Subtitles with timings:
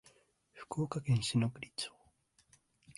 [0.53, 1.91] 福岡県篠栗町